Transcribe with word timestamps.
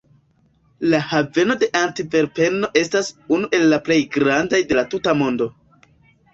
La 0.93 1.01
haveno 1.11 1.57
de 1.65 1.69
Antverpeno 1.81 2.71
estas 2.83 3.13
unu 3.37 3.53
el 3.61 3.69
la 3.75 3.81
plej 3.91 4.01
grandaj 4.19 4.65
de 4.73 4.83
la 4.83 4.89
tuta 4.97 5.19
mondo. 5.25 5.53